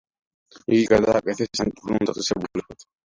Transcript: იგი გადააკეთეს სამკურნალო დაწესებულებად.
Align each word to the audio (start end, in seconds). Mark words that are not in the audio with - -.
იგი 0.77 0.87
გადააკეთეს 0.93 1.53
სამკურნალო 1.61 2.09
დაწესებულებად. 2.11 2.89